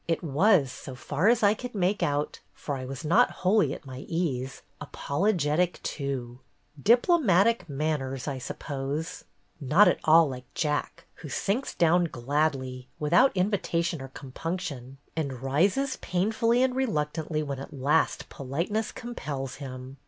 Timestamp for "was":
0.23-0.71, 2.85-3.05